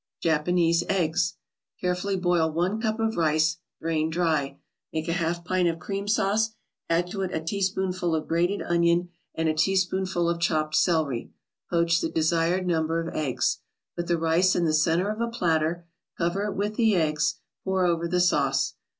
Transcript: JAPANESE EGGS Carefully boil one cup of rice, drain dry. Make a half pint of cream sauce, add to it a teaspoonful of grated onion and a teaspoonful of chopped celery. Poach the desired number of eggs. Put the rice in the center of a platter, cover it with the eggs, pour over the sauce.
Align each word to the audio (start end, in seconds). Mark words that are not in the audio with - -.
JAPANESE 0.23 0.83
EGGS 0.89 1.35
Carefully 1.79 2.15
boil 2.17 2.49
one 2.51 2.81
cup 2.81 2.99
of 2.99 3.17
rice, 3.17 3.57
drain 3.79 4.09
dry. 4.09 4.57
Make 4.91 5.07
a 5.07 5.13
half 5.13 5.45
pint 5.45 5.67
of 5.67 5.77
cream 5.77 6.07
sauce, 6.07 6.55
add 6.89 7.05
to 7.11 7.21
it 7.21 7.31
a 7.31 7.39
teaspoonful 7.39 8.15
of 8.15 8.27
grated 8.27 8.63
onion 8.63 9.09
and 9.35 9.47
a 9.47 9.53
teaspoonful 9.53 10.27
of 10.27 10.39
chopped 10.39 10.75
celery. 10.75 11.29
Poach 11.69 12.01
the 12.01 12.09
desired 12.09 12.65
number 12.65 12.99
of 12.99 13.13
eggs. 13.13 13.59
Put 13.95 14.07
the 14.07 14.17
rice 14.17 14.55
in 14.55 14.65
the 14.65 14.73
center 14.73 15.07
of 15.07 15.21
a 15.21 15.27
platter, 15.27 15.85
cover 16.17 16.45
it 16.45 16.55
with 16.55 16.77
the 16.77 16.95
eggs, 16.95 17.35
pour 17.63 17.85
over 17.85 18.07
the 18.07 18.19
sauce. 18.21 18.73